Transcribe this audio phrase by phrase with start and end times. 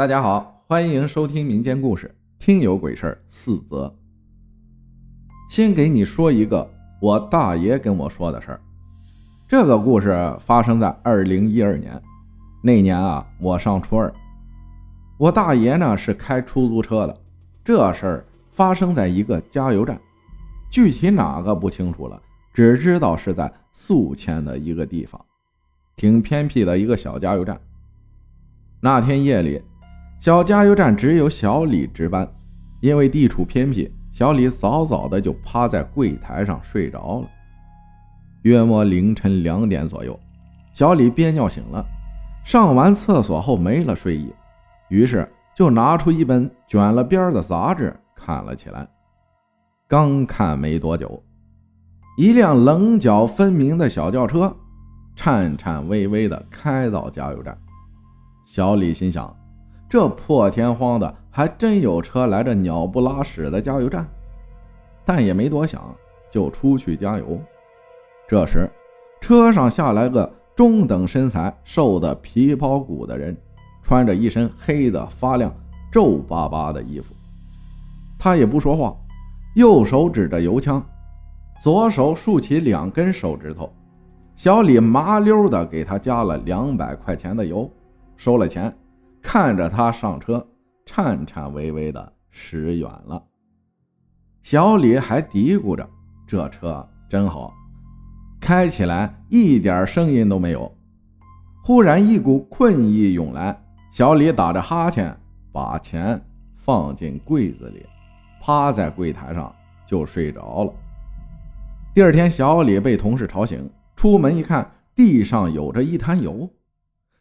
[0.00, 3.94] 大家好，欢迎收听民间故事，听有鬼事儿四则。
[5.50, 6.66] 先给你说一个
[7.02, 8.60] 我大爷跟我说的事儿。
[9.46, 12.02] 这个故事发生在二零一二年，
[12.62, 14.10] 那年啊，我上初二。
[15.18, 17.20] 我大爷呢是开出租车的，
[17.62, 20.00] 这事儿发生在一个加油站，
[20.70, 22.18] 具体哪个不清楚了，
[22.54, 25.22] 只知道是在宿迁的一个地方，
[25.94, 27.60] 挺偏僻的一个小加油站。
[28.80, 29.62] 那天夜里。
[30.20, 32.30] 小加油站只有小李值班，
[32.82, 37.28] 因为地处偏僻，小李早早的就趴在柜台上睡着了。
[38.42, 40.18] 约莫凌晨两点左右，
[40.74, 41.82] 小李憋尿醒了，
[42.44, 44.30] 上完厕所后没了睡意，
[44.90, 48.86] 于是就拿出一本卷了边的杂志看了起来。
[49.88, 51.22] 刚看没多久，
[52.18, 54.54] 一辆棱角分明的小轿车
[55.16, 57.56] 颤颤巍巍的开到加油站，
[58.44, 59.34] 小李心想。
[59.90, 64.06] 这破天荒的，还真有车来这鸟不拉屎的加油站，
[65.04, 65.82] 但也没多想，
[66.30, 67.40] 就出去加油。
[68.28, 68.70] 这时，
[69.20, 73.36] 车上下来个中等身材、瘦的皮包骨的人，
[73.82, 75.52] 穿着一身黑的发亮、
[75.90, 77.12] 皱巴巴的衣服。
[78.16, 78.96] 他也不说话，
[79.56, 80.80] 右手指着油枪，
[81.60, 83.68] 左手竖起两根手指头。
[84.36, 87.68] 小李麻溜的给他加了两百块钱的油，
[88.16, 88.72] 收了钱。
[89.22, 90.46] 看着他上车，
[90.86, 93.22] 颤颤巍巍的驶远了。
[94.42, 95.88] 小李还嘀咕着
[96.26, 97.52] ：“这车真好，
[98.40, 100.74] 开起来一点声音都没有。”
[101.62, 105.14] 忽然一股困意涌来，小李打着哈欠，
[105.52, 106.20] 把钱
[106.56, 107.84] 放进柜子里，
[108.40, 109.54] 趴在柜台上
[109.84, 110.72] 就睡着了。
[111.94, 116.48] 第二天，小李被同事吵醒，出门一看，地上有着一滩油。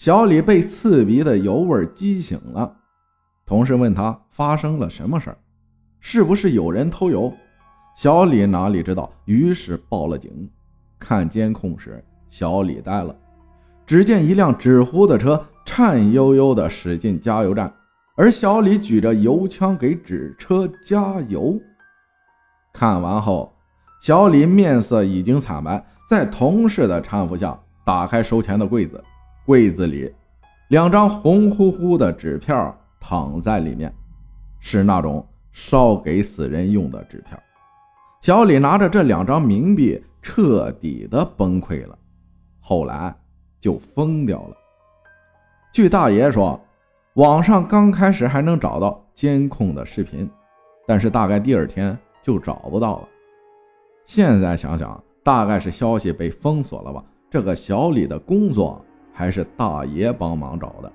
[0.00, 2.74] 小李被刺鼻的油味激醒了，
[3.44, 5.36] 同事问他发生了什么事儿，
[6.00, 7.30] 是不是有人偷油？
[7.94, 10.48] 小李哪里知道，于是报了警。
[10.98, 13.14] 看监控时，小李呆了，
[13.84, 17.70] 只见一辆纸糊的车颤悠悠地驶进加油站，
[18.16, 21.60] 而小李举着油枪给纸车加油。
[22.72, 23.54] 看完后，
[24.00, 28.98] 小李面色已经惨白，在同事的搀扶下，打开收钱的柜子。
[29.50, 30.08] 柜子里，
[30.68, 33.92] 两张红乎乎的纸票躺在里面，
[34.60, 37.36] 是那种烧给死人用的纸票。
[38.22, 41.98] 小李拿着这两张冥币，彻底的崩溃了，
[42.60, 43.12] 后来
[43.58, 44.56] 就疯掉了。
[45.72, 46.60] 据大爷说，
[47.14, 50.30] 网上刚开始还能找到监控的视频，
[50.86, 53.08] 但是大概第二天就找不到了。
[54.06, 57.04] 现在想想，大概是消息被封锁了吧？
[57.28, 58.80] 这个小李的工作。
[59.20, 60.90] 还是大爷帮忙找的。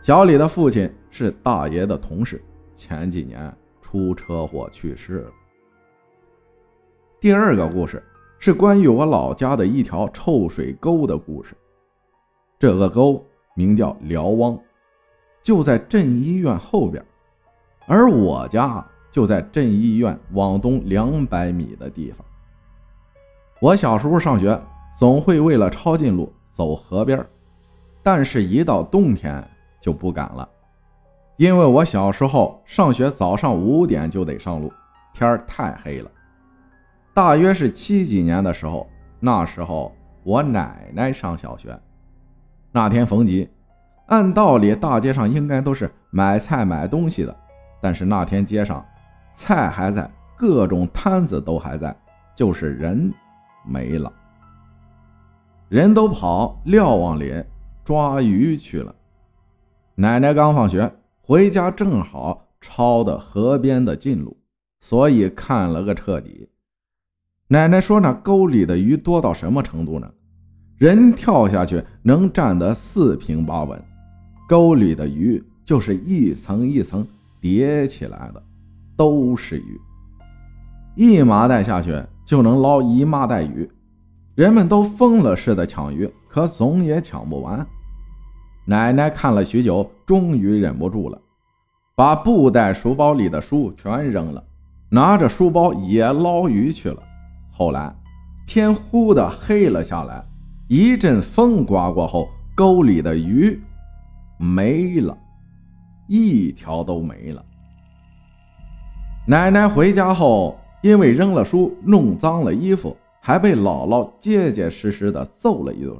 [0.00, 2.40] 小李的父亲是大爷的同事，
[2.76, 5.30] 前几年出车祸去世了。
[7.20, 8.00] 第二个故事
[8.38, 11.56] 是关于我老家的一条臭水沟的故事。
[12.60, 13.20] 这个沟
[13.56, 14.56] 名叫辽汪，
[15.42, 17.04] 就在镇医院后边，
[17.88, 22.24] 而我家就在镇医院往东两百米的地方。
[23.60, 24.56] 我小时候上学，
[24.96, 26.32] 总会为了抄近路。
[26.56, 27.22] 走河边，
[28.02, 29.46] 但是，一到冬天
[29.78, 30.48] 就不敢了，
[31.36, 34.72] 因为我小时候上学早上五点就得上路，
[35.12, 36.10] 天太黑了。
[37.12, 38.88] 大约是七几年的时候，
[39.20, 41.78] 那时候我奶奶上小学，
[42.72, 43.46] 那天逢集，
[44.06, 47.36] 按道理大街上应该都是买菜买东西的，
[47.82, 48.82] 但是那天街上
[49.34, 51.94] 菜还在，各种摊子都还在，
[52.34, 53.12] 就是人
[53.62, 54.10] 没了。
[55.68, 57.42] 人都跑瞭望里
[57.84, 58.94] 抓鱼去了。
[59.96, 64.36] 奶奶刚放学回家，正好抄的河边的近路，
[64.80, 66.48] 所以看了个彻底。
[67.48, 70.08] 奶奶说：“那沟里的鱼多到什么程度呢？
[70.76, 73.82] 人跳下去能站得四平八稳，
[74.48, 77.06] 沟里的鱼就是一层一层
[77.40, 78.42] 叠起来的，
[78.96, 79.80] 都是鱼。
[80.94, 83.68] 一麻袋下去就能捞一麻袋鱼。”
[84.36, 87.66] 人们都疯了似的抢鱼，可总也抢不完。
[88.66, 91.18] 奶奶看了许久，终于忍不住了，
[91.94, 94.44] 把布袋书包里的书全扔了，
[94.90, 97.02] 拿着书包也捞鱼去了。
[97.50, 97.90] 后来
[98.46, 100.22] 天忽的黑了下来，
[100.68, 103.58] 一阵风刮过后，沟里的鱼
[104.36, 105.16] 没了，
[106.08, 107.42] 一条都没了。
[109.26, 112.94] 奶奶回家后，因为扔了书，弄脏了衣服。
[113.26, 115.96] 还被姥姥结结实实的揍了一顿。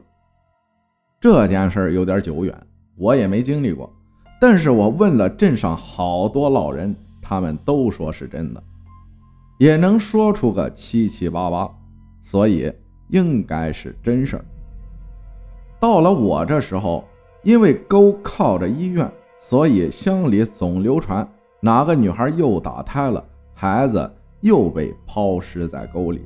[1.20, 2.56] 这件事有点久远，
[2.94, 3.92] 我也没经历过。
[4.40, 8.62] 但是我问了镇上好多老人，他们都说是真的，
[9.58, 11.68] 也能说出个七七八八，
[12.22, 12.72] 所以
[13.08, 14.44] 应该是真事儿。
[15.80, 17.04] 到了我这时候，
[17.42, 21.28] 因为沟靠着医院，所以乡里总流传
[21.60, 24.08] 哪个女孩又打胎了，孩子
[24.42, 26.24] 又被抛尸在沟里。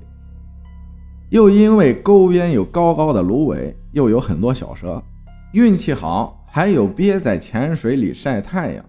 [1.31, 5.01] 又因为沟边有高高的芦苇，又有很多小蛇，
[5.53, 8.85] 运气好还有憋在浅水里晒太阳，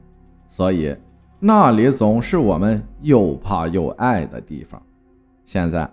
[0.50, 0.96] 所以
[1.40, 4.82] 那里总是我们又怕又爱的地方。
[5.46, 5.88] 现在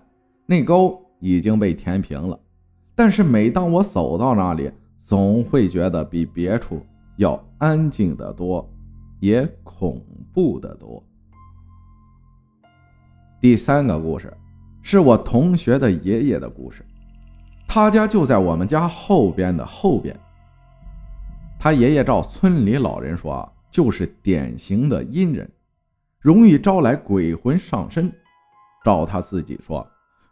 [0.47, 2.39] 那沟已经被填平了，
[2.95, 4.71] 但是每当我走到那里，
[5.03, 6.81] 总会觉得比别处
[7.17, 8.67] 要安静得多，
[9.19, 10.03] 也恐
[10.33, 11.03] 怖得多。
[13.39, 14.33] 第三个故事。
[14.91, 16.83] 是我同学的爷爷的故事，
[17.67, 20.19] 他家就在我们家后边的后边。
[21.59, 25.47] 他爷爷照村里老人说，就是典型的阴人，
[26.19, 28.11] 容易招来鬼魂上身。
[28.83, 29.87] 照他自己说，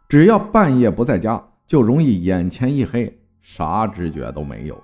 [0.08, 4.76] 只要半夜不在家，就容易眼前一黑，啥知觉都没有，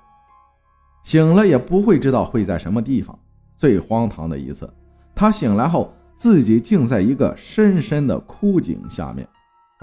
[1.02, 3.18] 醒了也不会知道会在什么地方。
[3.56, 4.72] 最荒唐的一次，
[5.16, 9.28] 他醒来后，自己竟在一个深深的枯井下面。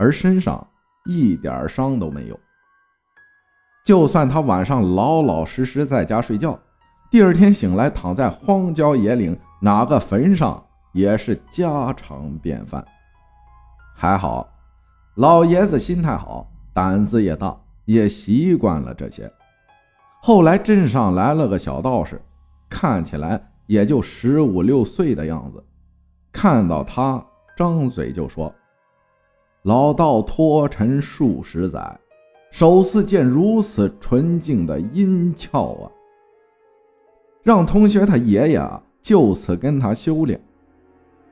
[0.01, 0.68] 而身上
[1.06, 2.39] 一点伤都没有。
[3.86, 6.59] 就算他晚上老老实实在家睡觉，
[7.12, 12.83] 第二天醒来躺在荒郊野岭哪个坟上也是家常便饭。
[13.95, 14.50] 还好，
[15.18, 17.56] 老爷子心态好，胆子也大，
[17.86, 19.31] 也习惯了这些。
[20.19, 22.19] 后来镇上来了个小道士，
[22.68, 25.63] 看起来也就十五六岁的样子，
[26.31, 27.24] 看到他
[27.56, 28.51] 张嘴就说。
[29.63, 32.00] 老道脱尘数十载，
[32.50, 35.92] 首次见如此纯净的阴窍啊！
[37.44, 38.69] 让同学他爷爷
[39.04, 40.42] 就此跟他修炼，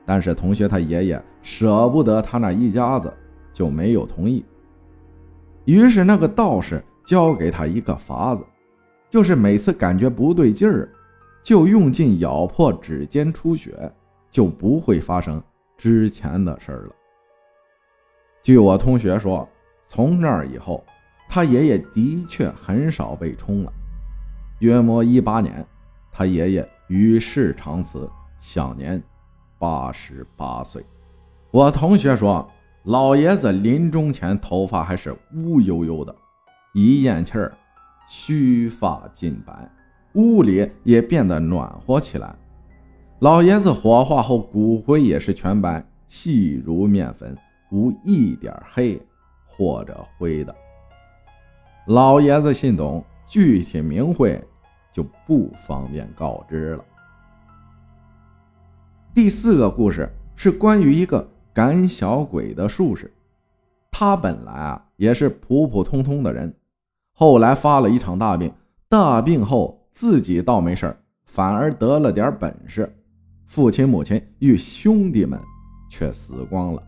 [0.06, 3.12] 但是同学他爷爷舍不得他那一家子，
[3.52, 4.44] 就没有同意。
[5.64, 8.44] 于是那个道士教给他一个法子，
[9.10, 10.88] 就是每次感觉不对劲儿，
[11.42, 13.92] 就用劲咬破指尖出血，
[14.30, 15.42] 就不会发生
[15.76, 16.92] 之前的事儿了。
[18.42, 19.46] 据我同学说，
[19.86, 20.82] 从那儿以后，
[21.28, 23.72] 他爷爷的确很少被冲了。
[24.60, 25.64] 约莫一八年，
[26.10, 28.08] 他爷爷与世长辞，
[28.38, 29.02] 享年
[29.58, 30.82] 八十八岁。
[31.50, 32.50] 我同学说，
[32.84, 36.14] 老爷子临终前头发还是乌油油的，
[36.72, 37.52] 一咽气儿，
[38.08, 39.70] 须发尽白，
[40.14, 42.34] 屋里也变得暖和起来。
[43.18, 47.36] 老爷子火化后，骨灰也是全白，细如面粉。
[47.70, 49.00] 无一点黑
[49.46, 50.54] 或者灰的，
[51.86, 54.42] 老爷子姓董，具体名讳
[54.92, 56.84] 就不方便告知了。
[59.14, 63.12] 第四个故事是关于一个赶小鬼的术士，
[63.90, 66.54] 他本来啊也是普普通通的人，
[67.12, 68.52] 后来发了一场大病，
[68.88, 72.92] 大病后自己倒没事反而得了点本事，
[73.46, 75.38] 父亲母亲与兄弟们
[75.88, 76.82] 却死光了。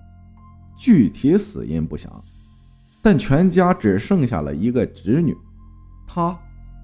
[0.76, 2.10] 具体死因不详，
[3.02, 5.36] 但全家只剩下了一个侄女，
[6.06, 6.38] 她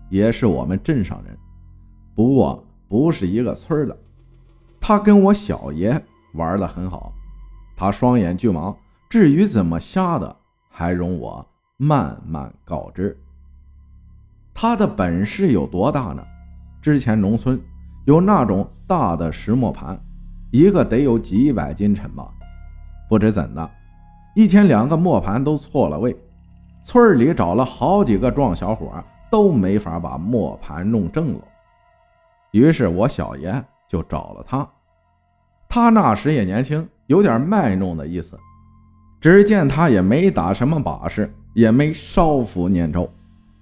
[0.08, 1.37] 也是我们镇上人，
[2.14, 3.96] 不过不是一个村的。
[4.81, 6.02] 她跟我小爷
[6.35, 7.12] 玩的很好，
[7.76, 8.76] 她双眼巨盲，
[9.09, 10.37] 至于怎么瞎的，
[10.68, 13.18] 还容我慢慢告知。
[14.54, 16.25] 她的本事有多大呢？
[16.80, 17.61] 之前农村
[18.07, 20.00] 有那种大的石磨盘，
[20.50, 22.33] 一个得有几百斤沉吧，
[23.09, 23.71] 不知怎的。
[24.38, 26.16] 一天，两个磨盘都错了位，
[26.80, 28.88] 村里找了好几个壮小伙，
[29.28, 31.40] 都没法把磨盘弄正了。
[32.52, 33.52] 于是我小爷
[33.88, 34.64] 就找了他。
[35.68, 38.38] 他那时也年轻，有点卖弄的意思。
[39.21, 43.11] 只见他也没打什么把式，也没烧符念咒，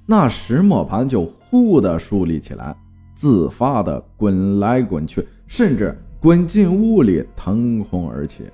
[0.05, 2.77] 那石磨盘就忽的竖立起来，
[3.15, 8.45] 自发的滚来滚去，甚至滚进屋里，腾空而起。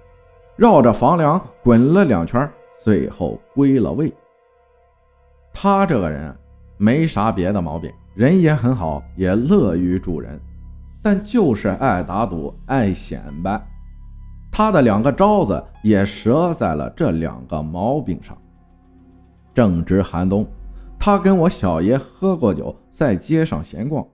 [0.62, 4.14] 绕着房梁滚了两圈，最后归了位。
[5.52, 6.32] 他这个人
[6.76, 10.40] 没啥别的毛病，人也很好，也乐于助人，
[11.02, 13.60] 但就是爱打赌、爱显摆。
[14.52, 18.38] 他的两个招子也折在了这两个毛病上。
[19.52, 20.46] 正值寒冬，
[20.96, 24.06] 他跟我小爷喝过酒，在街上闲逛，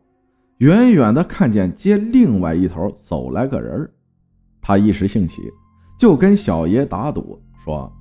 [0.60, 3.86] 远远的看见街另外一头走来个人
[4.62, 5.42] 他一时兴起。
[5.98, 7.92] 就跟小爷打赌说：“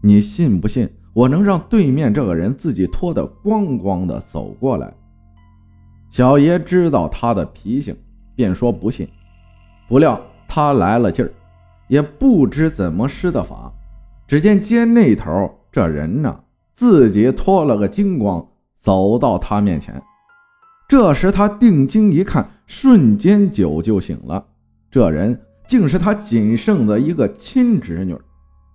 [0.00, 4.92] 你信不信我能让对面这个人自己脱得光光的走过来？”
[6.08, 7.94] 小爷知道他的脾性，
[8.34, 9.06] 便说不信。
[9.88, 10.18] 不料
[10.48, 11.30] 他来了劲儿，
[11.88, 13.70] 也不知怎么施的法，
[14.26, 16.40] 只见街那头这人呢，
[16.74, 18.46] 自己脱了个精光，
[18.78, 20.02] 走到他面前。
[20.88, 24.46] 这时他定睛一看，瞬间酒就醒了。
[24.90, 25.38] 这人
[25.72, 28.14] 竟是他仅剩的一个亲侄女。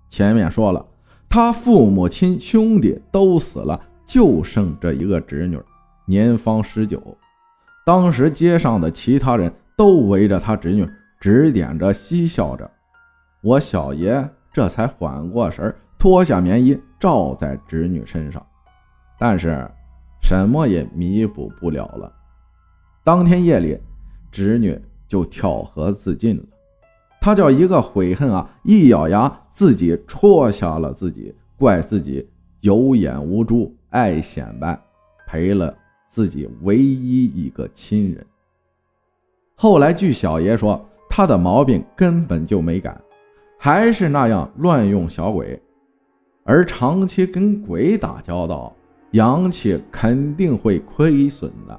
[0.10, 0.84] 前面说了，
[1.30, 5.62] 他父母亲兄弟都死了，就剩这一个侄女，
[6.08, 7.16] 年方十九。
[7.86, 10.90] 当时街上的其他人都围着他侄女，
[11.20, 12.68] 指点着，嬉笑着。
[13.44, 18.44] 我小爷这才缓过神，脱下棉衣罩在侄女身上，
[19.20, 19.70] 但是
[20.24, 22.12] 什么也弥补不了了。
[23.04, 23.78] 当天夜里，
[24.32, 24.76] 侄女
[25.08, 26.44] 就跳河自尽了。
[27.28, 28.50] 他叫一个悔恨啊！
[28.64, 32.26] 一咬牙，自己戳瞎了自己，怪自己
[32.62, 34.80] 有眼无珠，爱显摆，
[35.28, 35.76] 赔了
[36.08, 38.26] 自己唯一一个亲人。
[39.56, 42.98] 后来据小爷说，他的毛病根本就没改，
[43.60, 45.62] 还是那样乱用小鬼，
[46.46, 48.74] 而长期跟鬼打交道，
[49.12, 51.78] 阳气肯定会亏损的，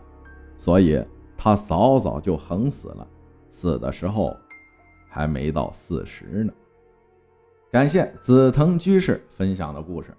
[0.59, 1.03] 所以
[1.39, 3.07] 他早早就横死了，
[3.51, 4.37] 死的时候。
[5.19, 6.53] 还没到四十呢。
[7.73, 10.17] 感谢紫藤居士分享的故事。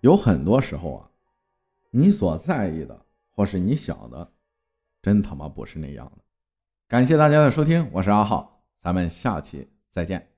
[0.00, 1.08] 有很多时候啊，
[1.92, 4.32] 你所在意的或是你想的，
[5.00, 6.24] 真他妈不是那样的。
[6.88, 10.31] 感谢大家的收听，我是阿浩，咱们下期再见。